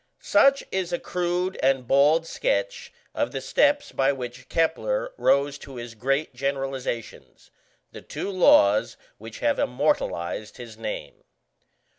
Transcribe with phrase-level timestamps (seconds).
[0.23, 5.75] Such is a crude and bald sketch of the steps by which Kepler rose to
[5.75, 7.51] his great generalizations
[7.91, 11.23] the two laws which have immortalized his name.